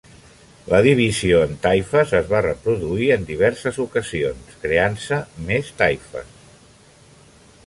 [0.69, 6.37] La divisió en taifes es va reproduir en diverses ocasions, creant-se més taifes.